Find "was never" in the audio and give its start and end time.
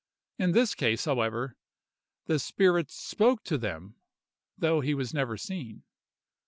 4.95-5.37